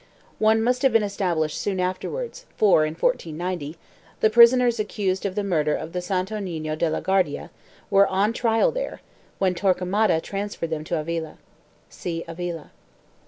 [0.39, 3.77] 2 One must have been established soon afterwards for, in 1490,
[4.19, 7.51] the prisoners accused of the murder of the Santo Nino de la Ouardia
[7.91, 9.01] were on trial there
[9.37, 11.37] when Torquemada transferred them to Avila.
[11.87, 12.71] (See AVILA.)